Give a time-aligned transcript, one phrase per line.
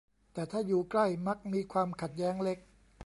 [0.33, 2.59] แต่ถ้าอยู่ใกล้มักมีความขัดแย้งเล็ก